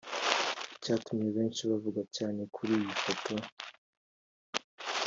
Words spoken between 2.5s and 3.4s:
kuri iyi foto